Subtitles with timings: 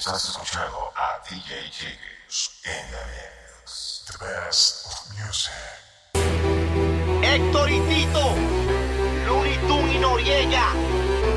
[0.00, 4.02] Estás escuchando a DJ Jiggers en the mix.
[4.06, 5.52] The best of music.
[7.22, 8.34] Héctor y Tito,
[9.26, 10.72] Looney Tunes y Noriega,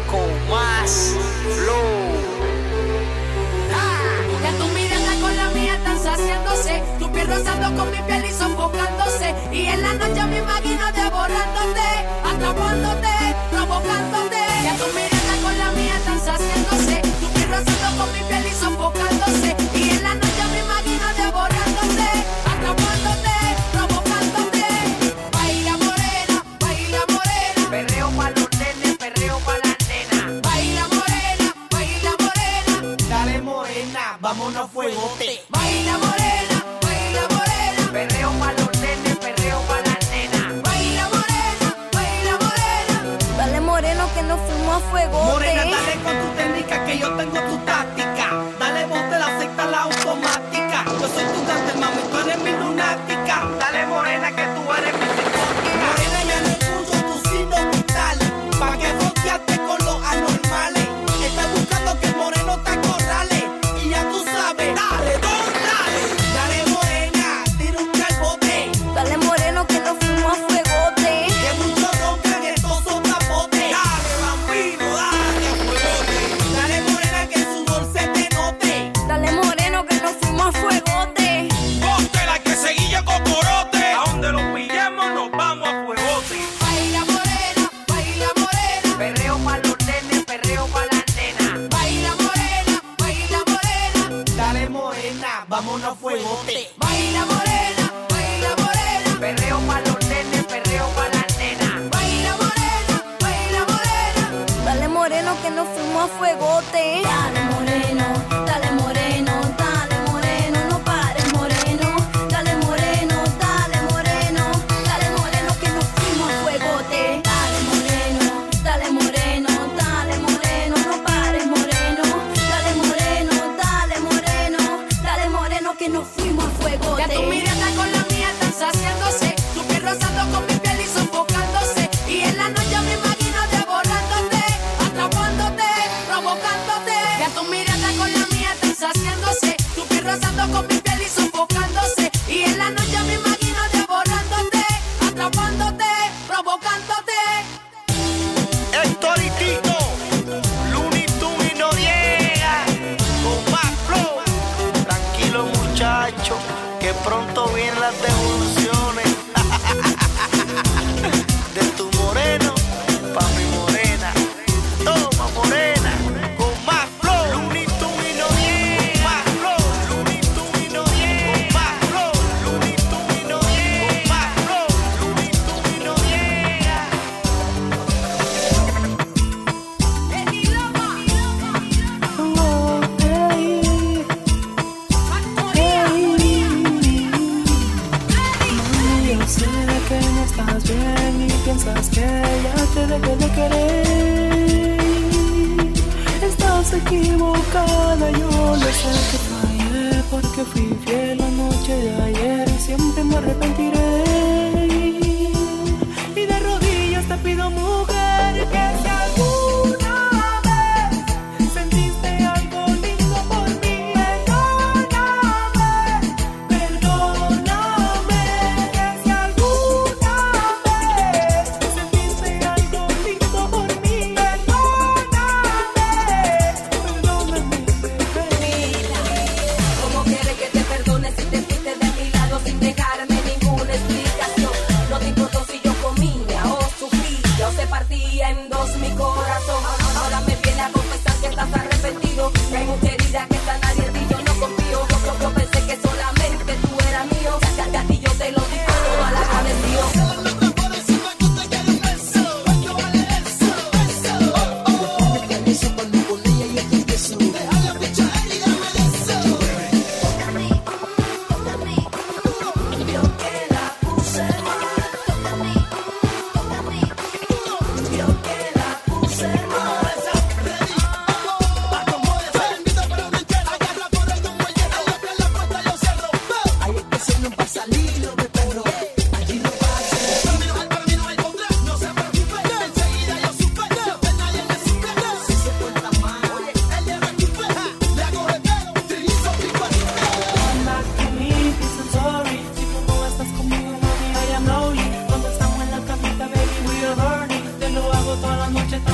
[0.10, 1.13] con más
[1.57, 2.15] flow.
[3.73, 4.21] ¡Ah!
[4.44, 8.32] Ya tu mirada con la mía están saciándose, tu piel rozando con mi piel y
[8.32, 11.89] sofocándose, y en la noche me imagino devorándote,
[12.23, 13.12] atrapándote.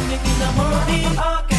[0.09, 1.19] music in the morning.
[1.19, 1.58] Okay.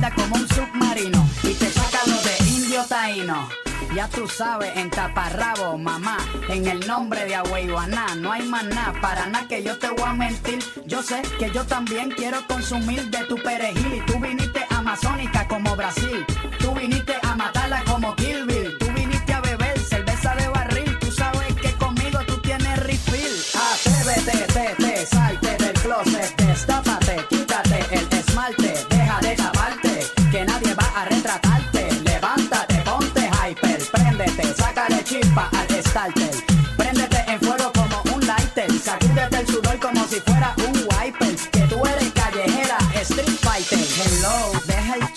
[0.00, 3.48] la como un submarino y te saca lo de indio taíno.
[3.94, 6.18] Ya tú sabes, en taparrabo, mamá,
[6.48, 10.12] en el nombre de Agüeyuaná, no hay maná, para nada que yo te voy a
[10.12, 10.58] mentir.
[10.86, 15.76] Yo sé que yo también quiero consumir de tu perejil y tú viniste amazónica como
[15.76, 16.24] Brasil,
[16.58, 18.55] tú viniste a matarla como Kilby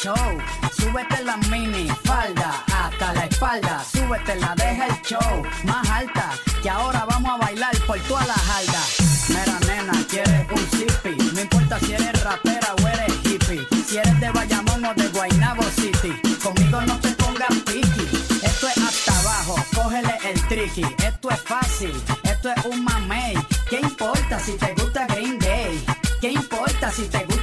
[0.10, 0.38] show.
[0.78, 3.84] Súbete la mini falda hasta la espalda.
[3.92, 6.32] Súbete la deja el show más alta.
[6.64, 8.82] Y ahora vamos a bailar por toda la jalda.
[9.30, 11.16] Mira, nena, quieres un zippy.
[11.34, 13.68] No importa si eres rapera o eres hippie.
[13.88, 16.14] Si eres de Bayamón o de Guaynabo City.
[16.44, 18.06] Conmigo no te pongas piqui.
[18.42, 19.56] Esto es hasta abajo.
[19.76, 20.86] Cógele el tricky.
[21.06, 21.94] Esto es fácil.
[22.24, 23.36] Esto es un mamey.
[23.70, 25.86] ¿Qué importa si te gusta Green Day?
[26.22, 27.39] ¿Qué importa si te gusta?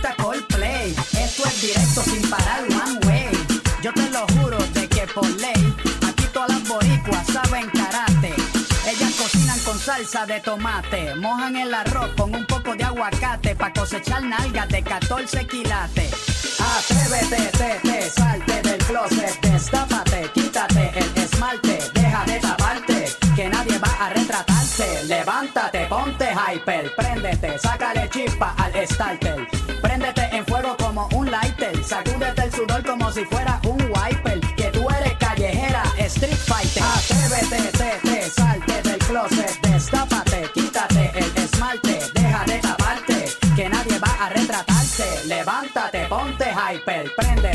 [9.87, 11.15] salsa de tomate.
[11.15, 16.13] Mojan el arroz con un poco de aguacate pa' cosechar nalgas de 14 quilates.
[16.59, 23.05] Atrévete, te, te, salte del closet, destápate, quítate el esmalte, deja de taparte,
[23.37, 25.05] que nadie va a retratarse.
[25.05, 29.47] Levántate, ponte hyper, préndete, sácale chispa al starter.
[29.81, 34.65] Préndete en fuego como un lighter, sacúdete el sudor como si fuera un wiper, que
[34.73, 36.83] tú eres callejera, street fighter.
[36.83, 37.76] Atrévete,
[45.47, 47.46] levántate, ponte hyper, prende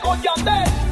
[0.00, 0.89] con Yandel.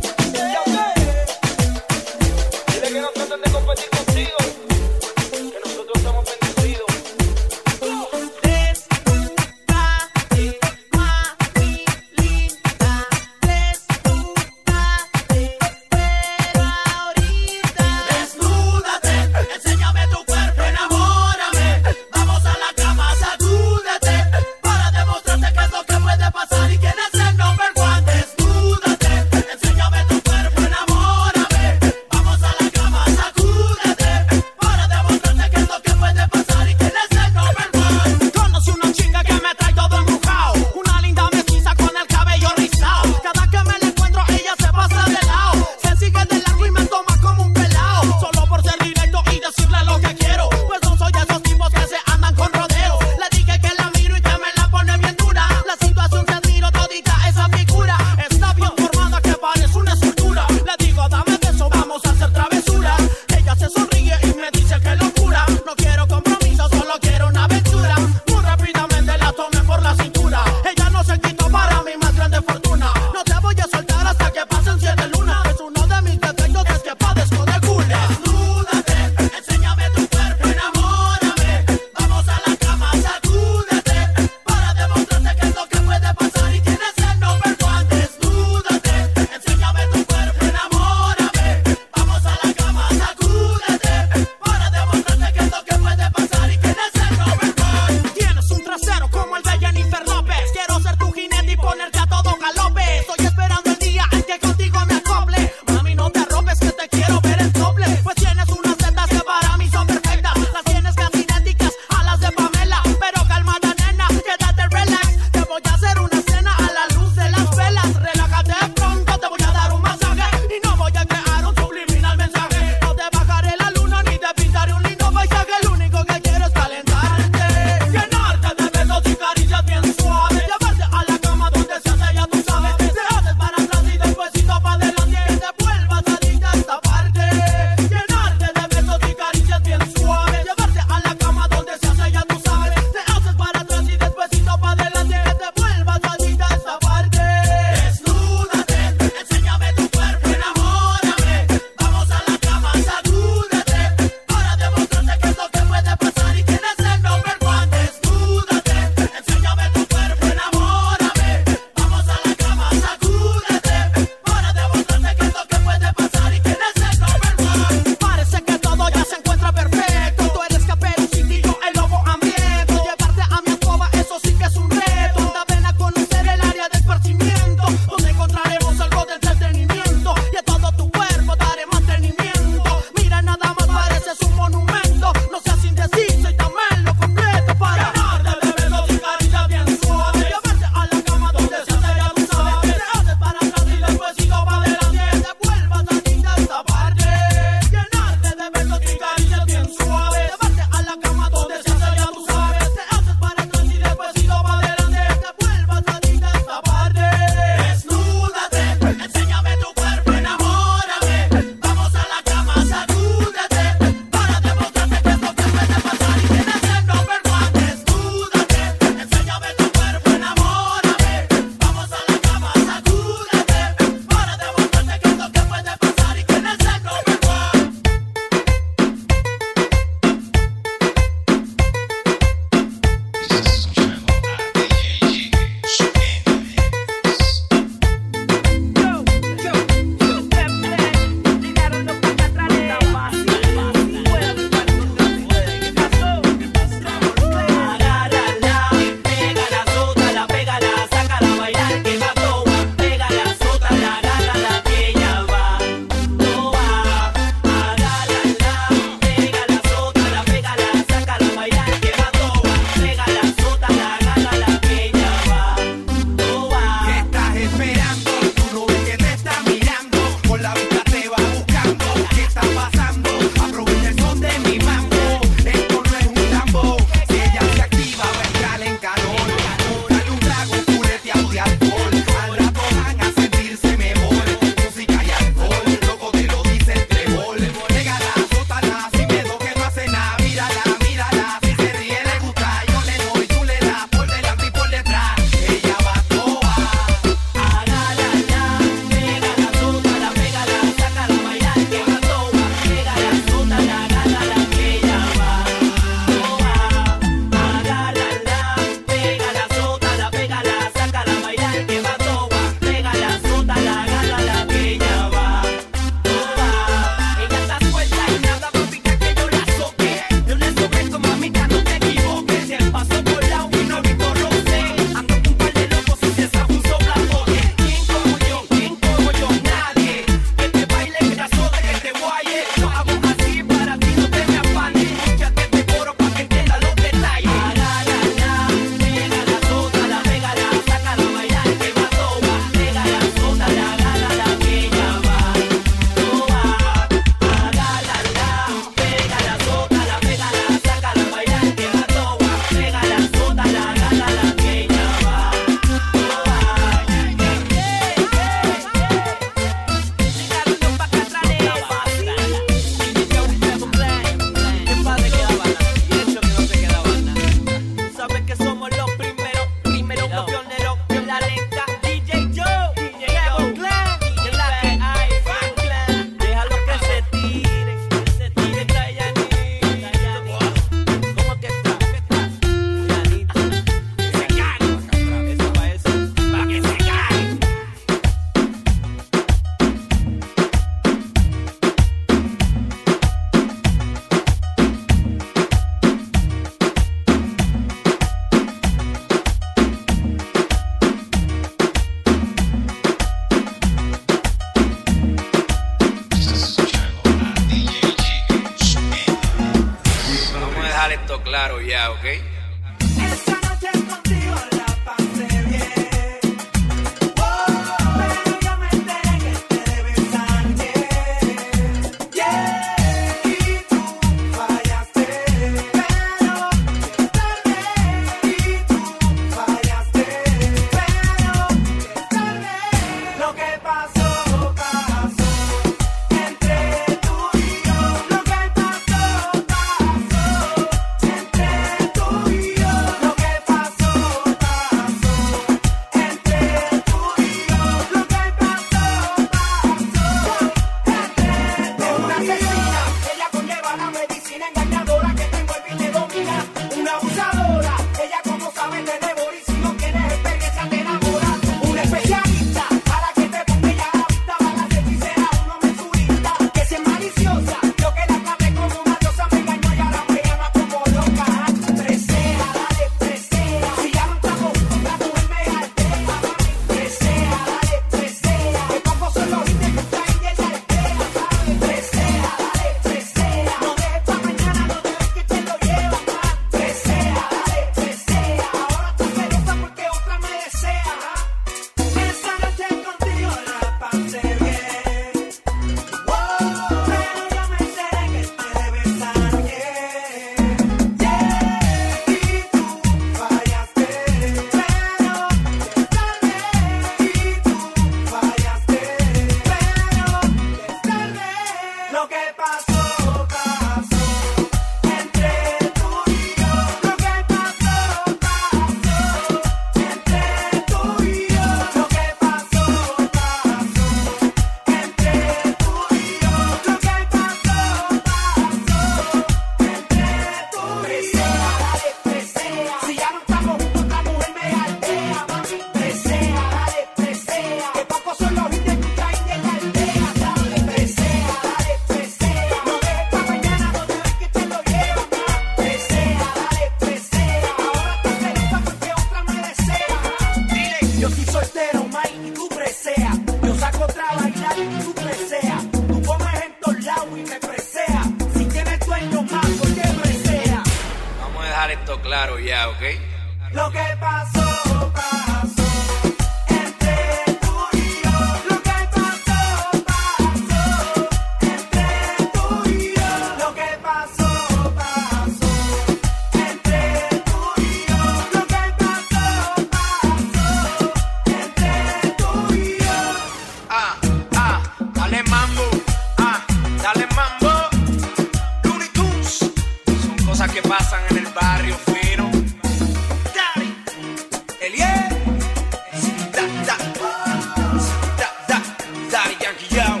[599.70, 600.00] Yo.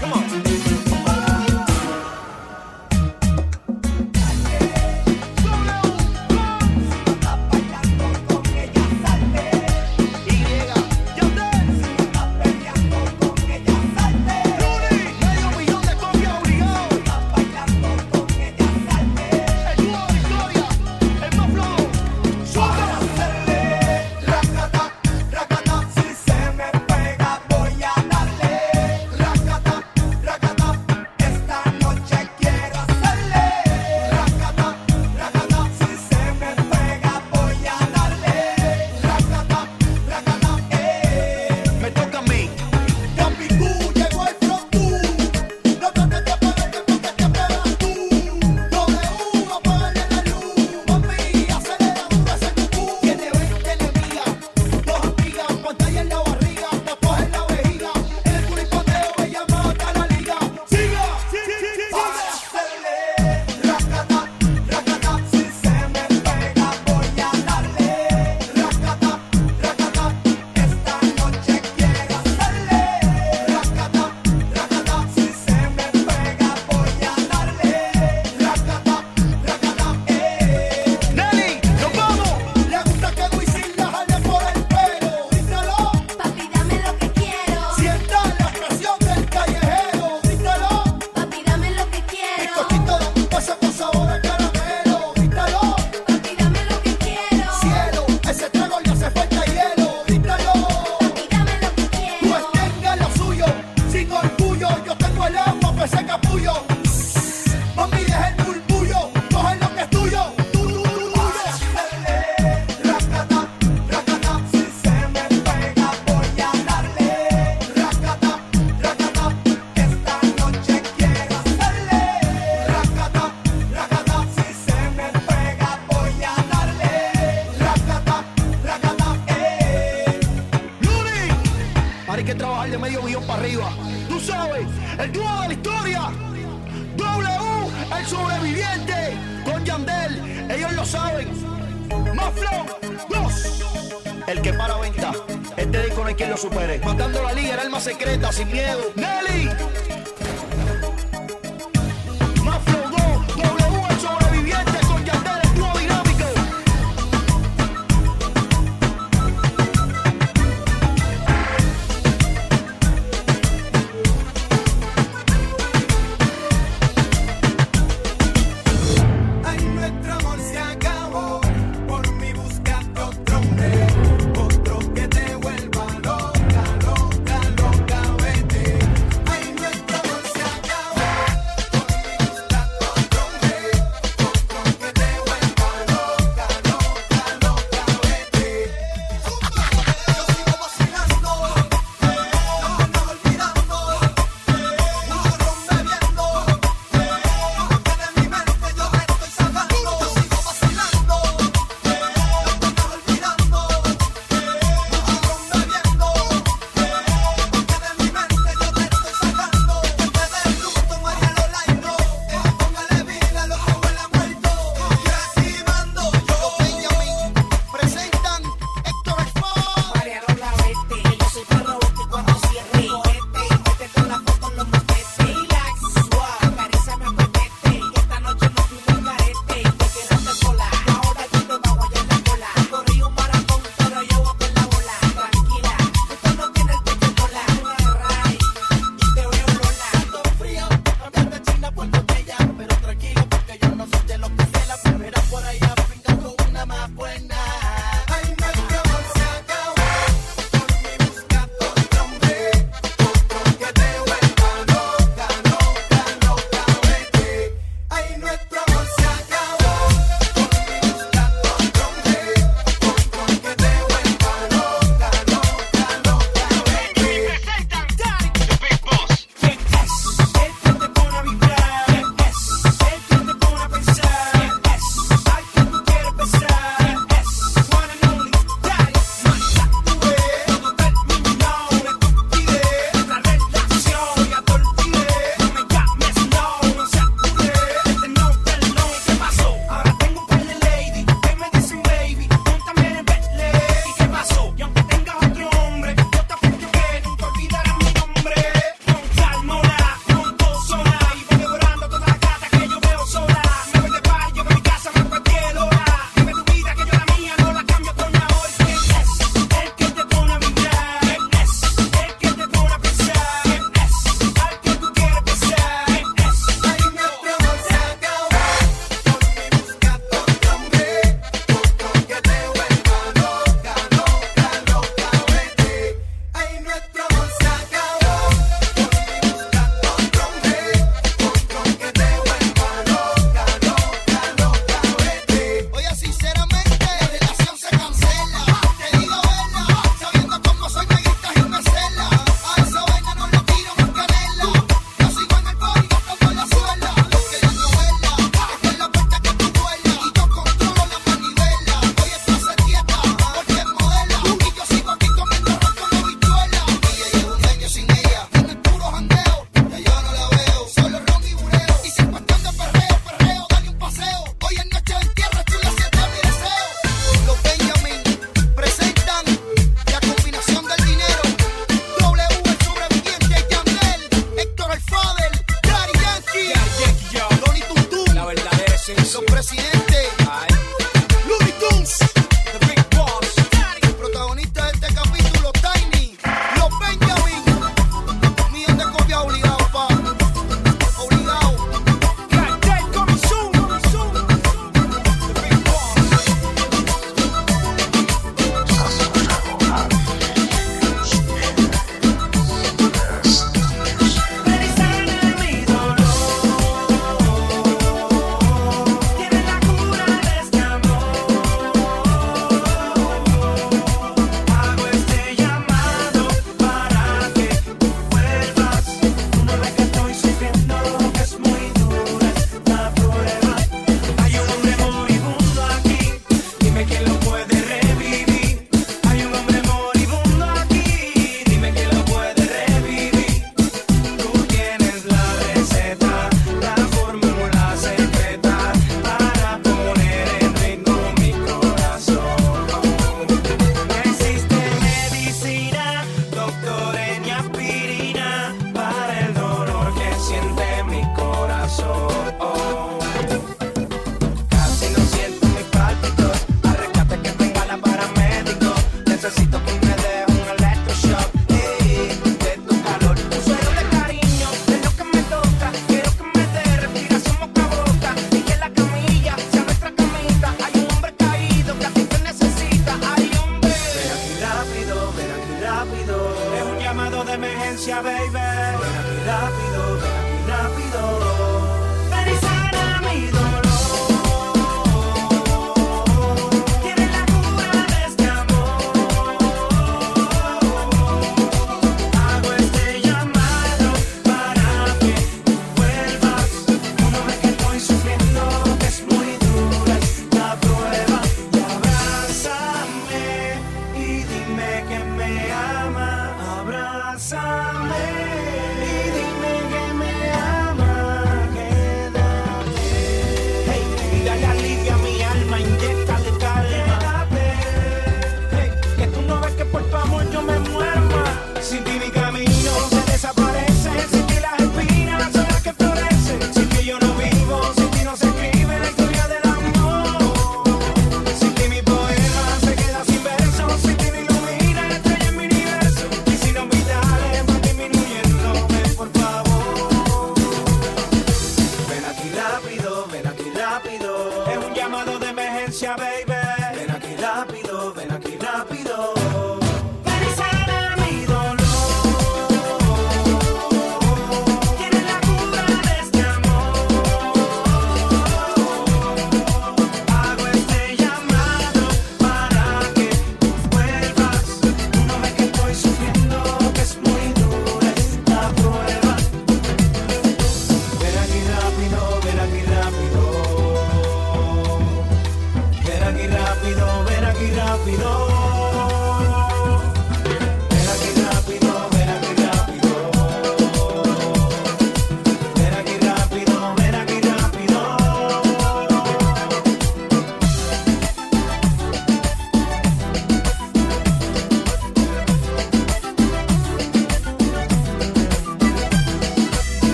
[0.00, 0.55] Come on.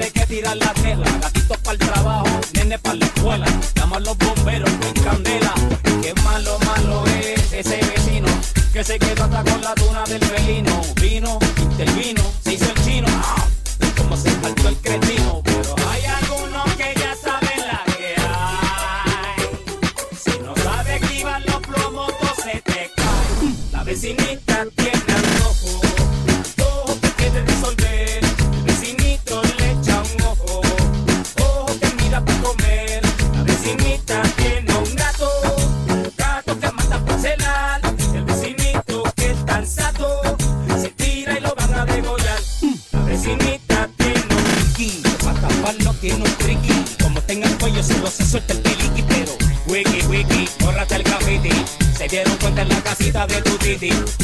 [0.00, 3.46] Que tirar la tela, gatitos para el trabajo, nene para la escuela.
[3.76, 5.54] Llama a los bomberos con candela.
[6.02, 8.28] Qué malo, malo es ese vecino
[8.72, 10.80] que se quedó hasta con la tuna del felino.
[10.96, 13.08] Vino, intervino, se hizo el chino.
[13.10, 13.46] ¡Ah!
[13.96, 15.42] Como se saltó el cretino.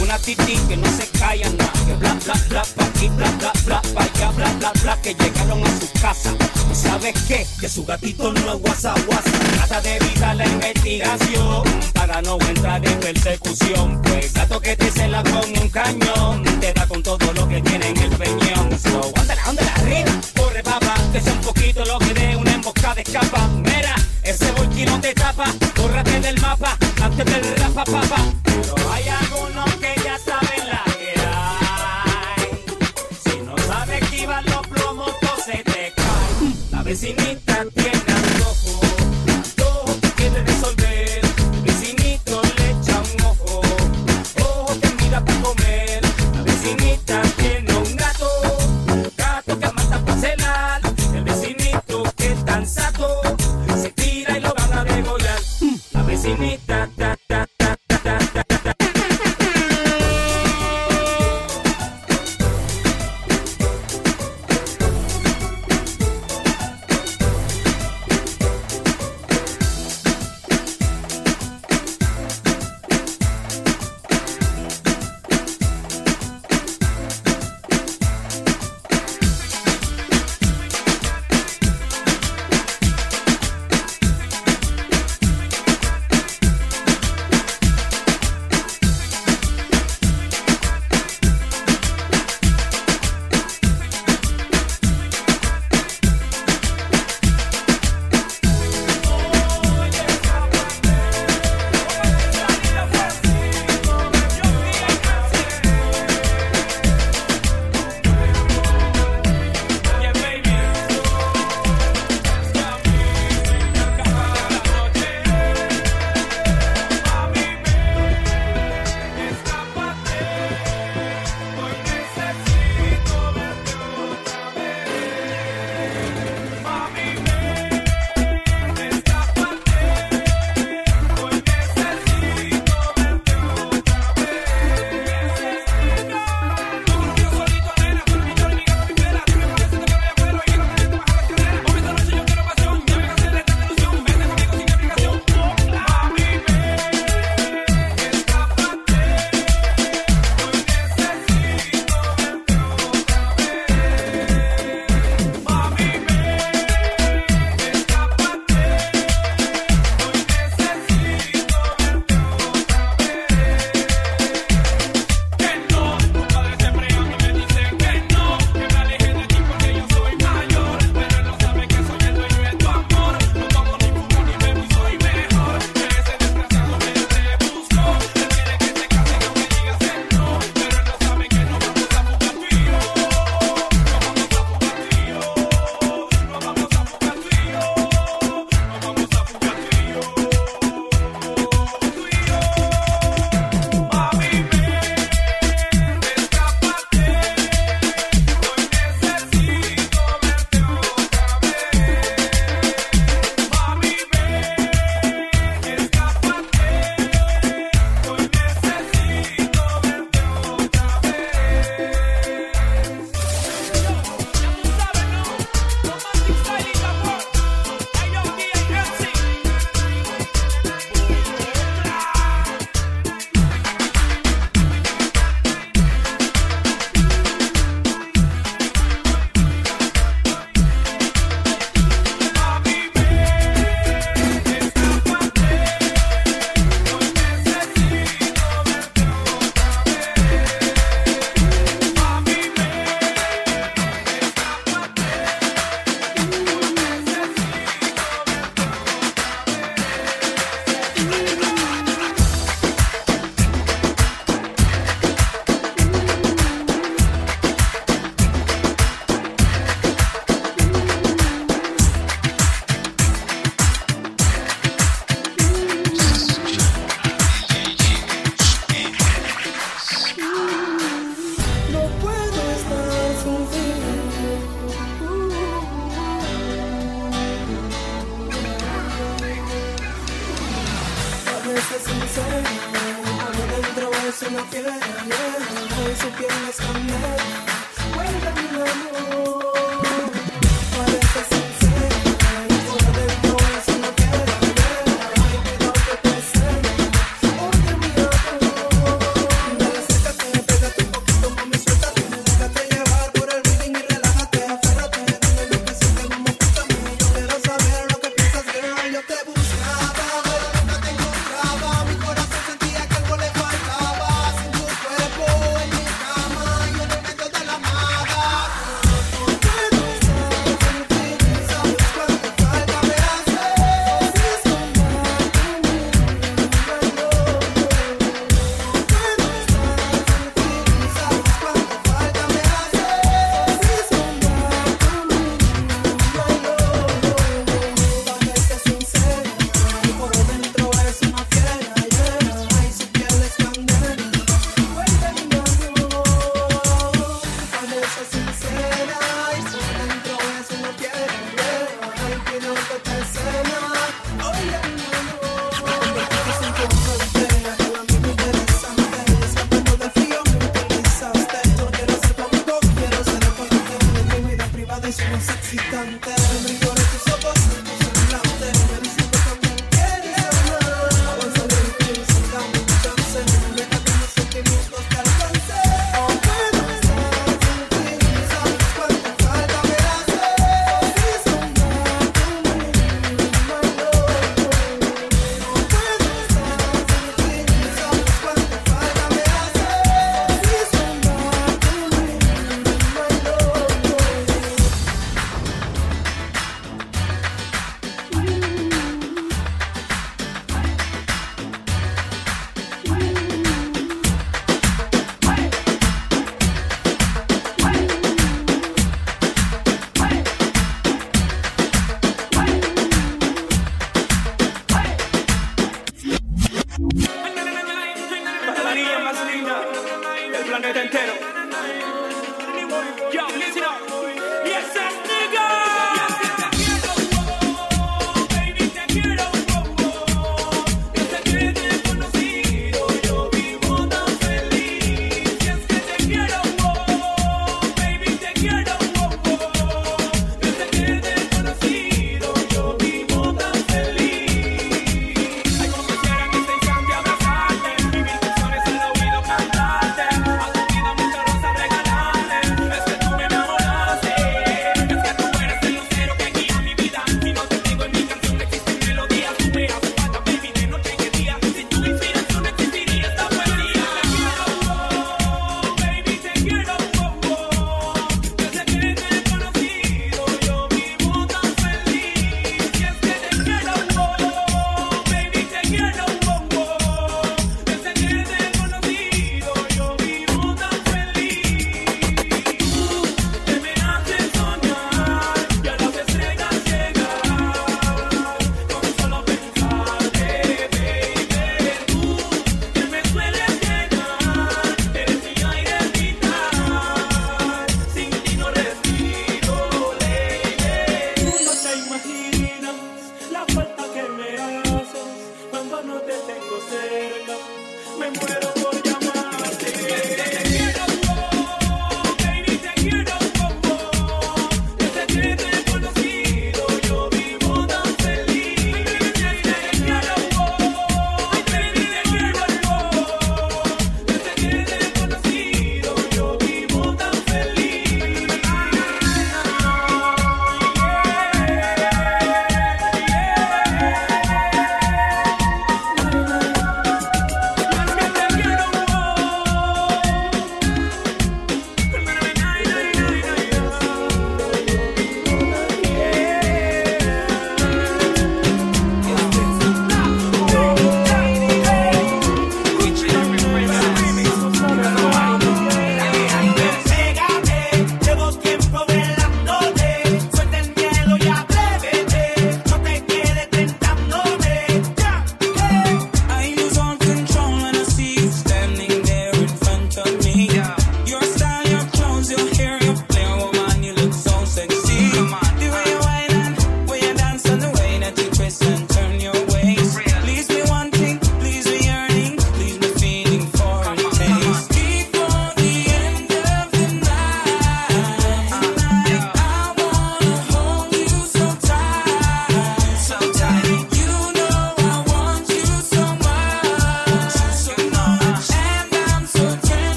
[0.00, 1.72] Una titi que no se calla nada.
[1.86, 5.02] Que bla bla bla pa' aquí, bla bla bla pa' allá, bla bla bla.
[5.02, 6.34] Que llegaron a su casa.
[6.72, 7.46] ¿Y sabes qué?
[7.60, 9.30] Que su gatito no es guasa guasa.
[9.56, 11.62] Trata de evitar la investigación.
[11.92, 14.00] Para no entrar en persecución.
[14.02, 16.42] Pues gato que te cela con un cañón.
[16.60, 19.13] Te da con todo lo que tiene en el peñón.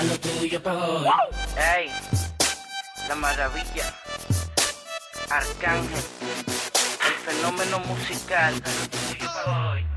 [0.00, 0.60] Está lo tuyo.
[1.76, 1.90] Ey,
[3.06, 3.94] la maravilla.
[5.28, 6.04] Arcángel,
[7.06, 8.54] el fenómeno musical.
[8.54, 9.89] Lo tuyo.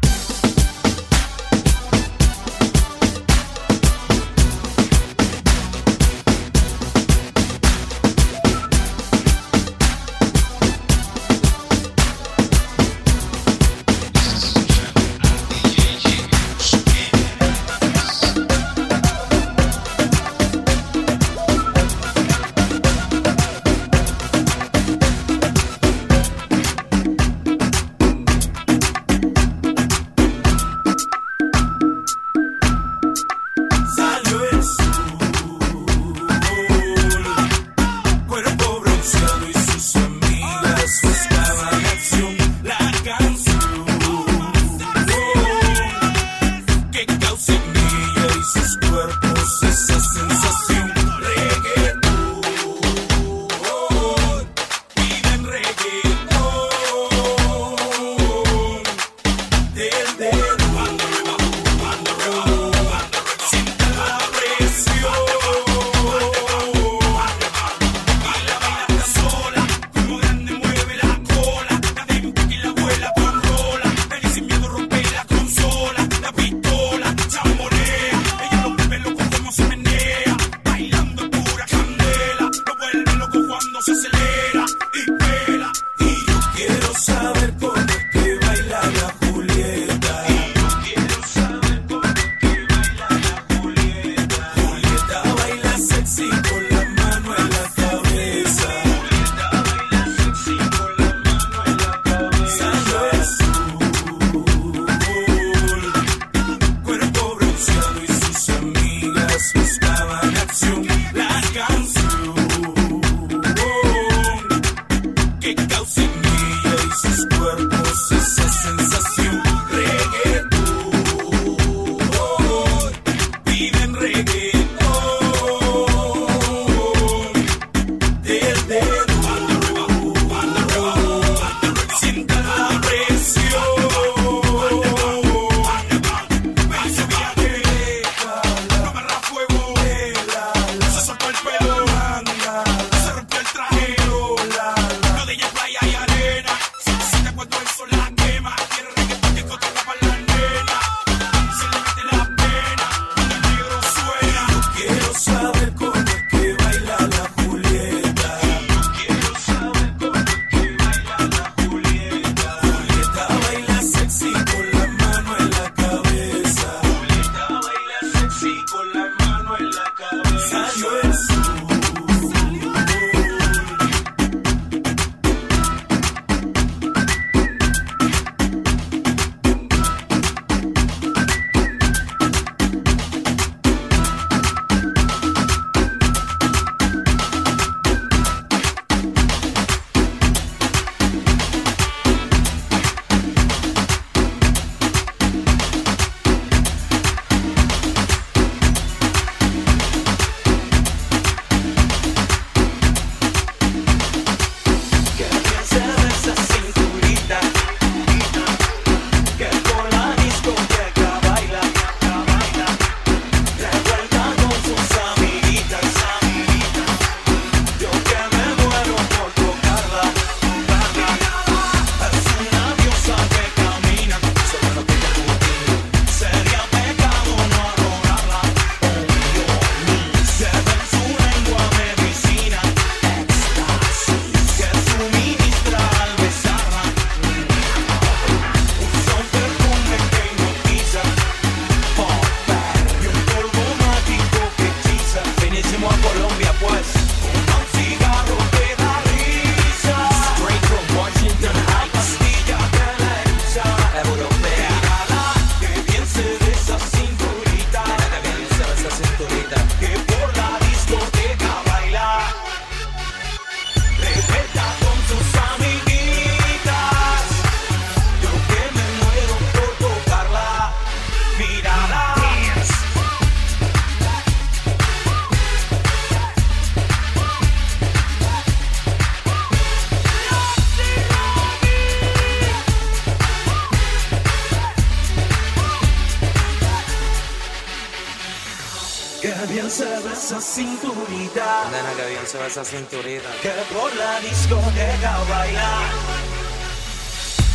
[292.34, 293.30] eso, esa cinturita.
[293.42, 295.72] Que por la discoteca baila,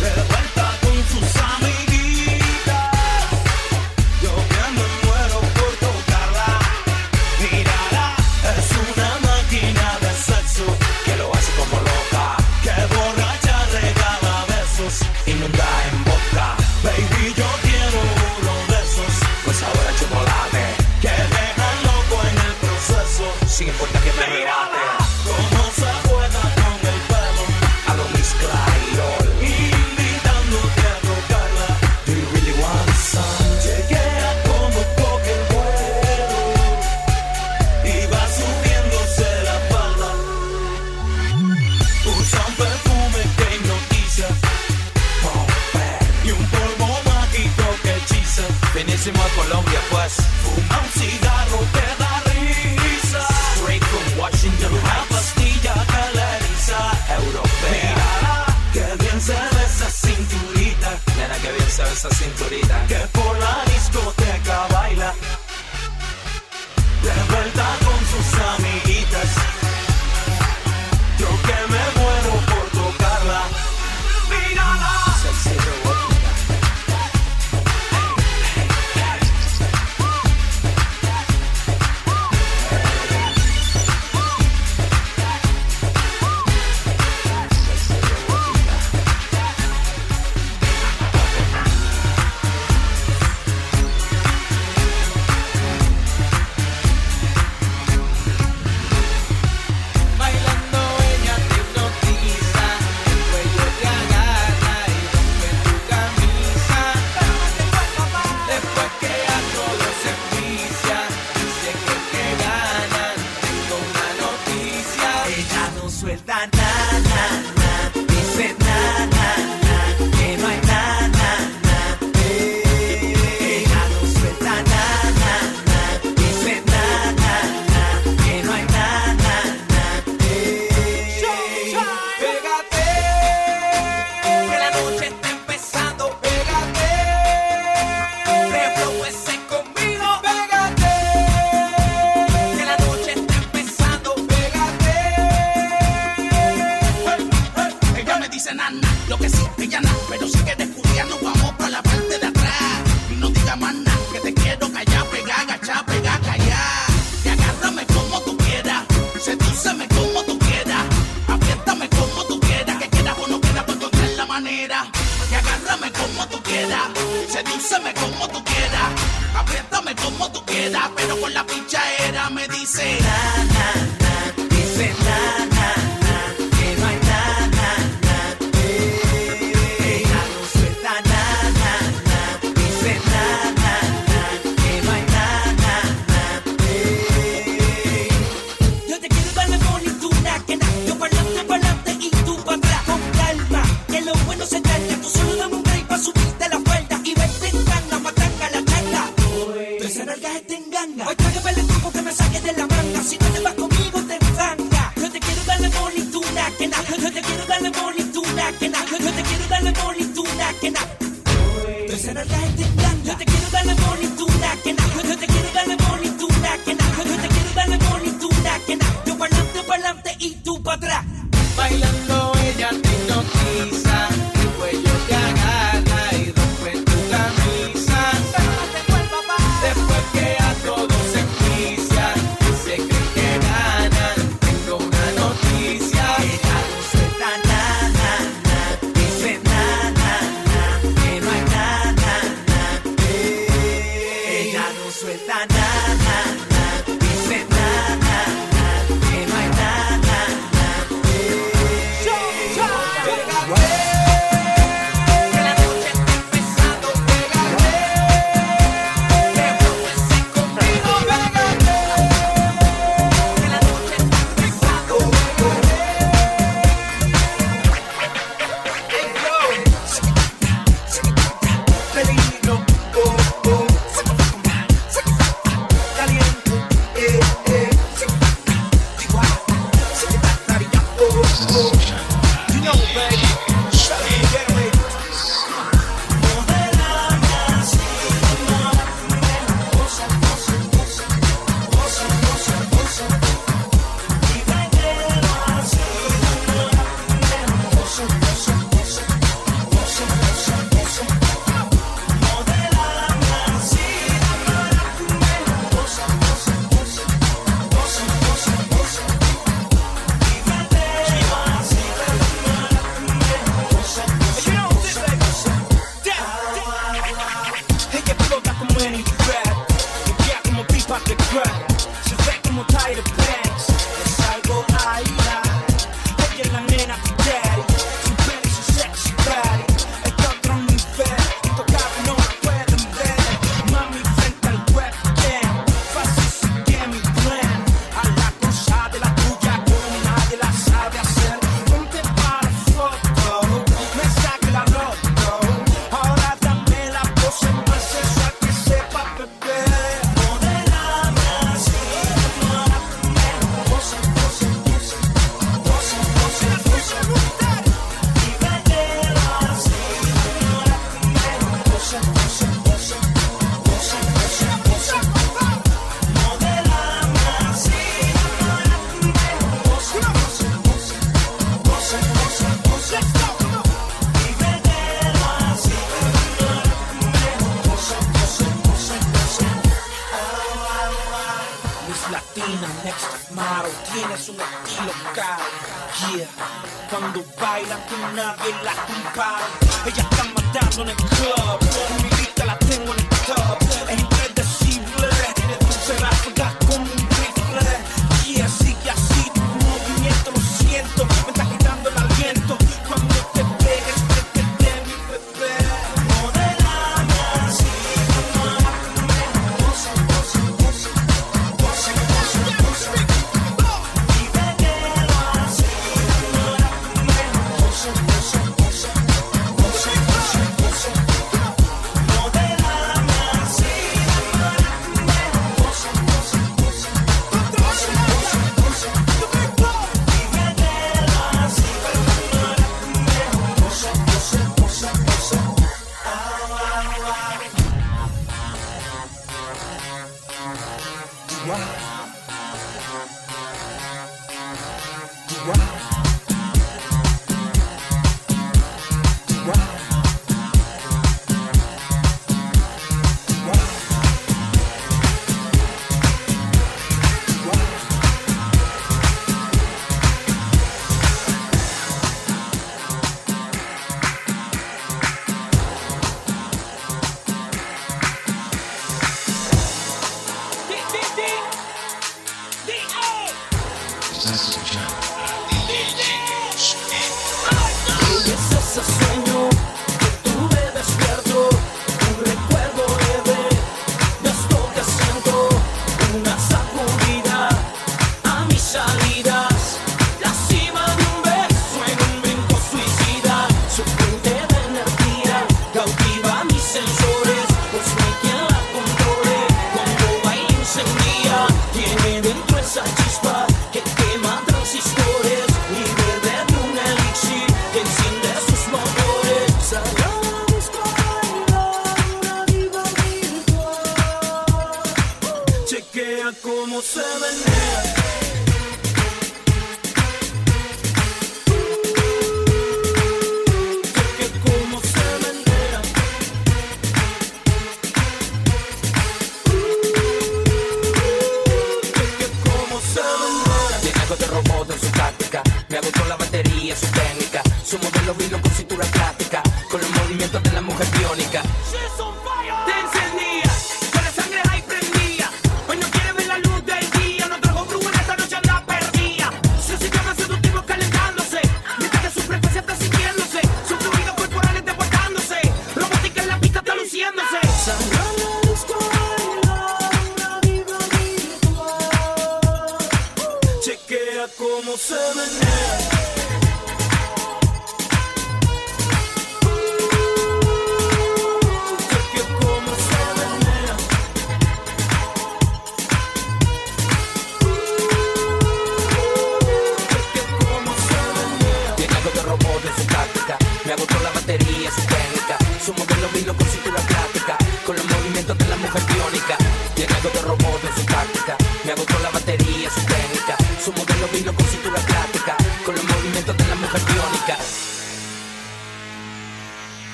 [0.00, 1.51] de vuelta con Susana.